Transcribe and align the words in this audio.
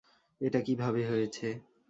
এটা 0.41 0.59
কিভাবে 0.61 1.01
হয়েছে? 1.07 1.47